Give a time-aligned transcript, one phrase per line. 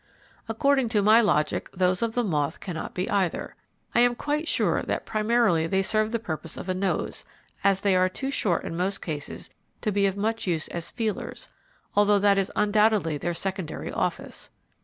[0.49, 3.55] According to my logic those of the moth cannot be either.
[3.93, 7.23] I am quite sure that primarily they serve the purpose of a nose,
[7.63, 9.51] as they are too short in most cases
[9.81, 11.49] to be of much use as 'feelers,'
[11.95, 14.49] although that is undoubtedly their secondary office.